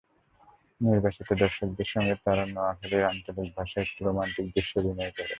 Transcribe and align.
নির্বাচিত 0.81 1.29
দর্শকদের 1.33 1.85
সঙ্গে 1.85 2.15
তাঁরা 2.25 2.43
নোয়াখালীর 2.45 3.03
আঞ্চলিক 3.03 3.49
ভাষায় 3.57 3.83
একটি 3.83 3.99
রোমান্টিক 4.03 4.45
দৃশ্যে 4.55 4.75
অভিনয় 4.79 5.11
করেন। 5.11 5.29